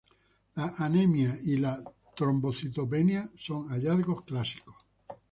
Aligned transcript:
La 0.55 0.73
anemia 0.79 1.37
y 1.43 1.57
la 1.57 1.79
trombocitopenia 2.15 3.29
son 3.37 3.67
hallazgos 3.69 4.23
clásicos. 4.23 4.73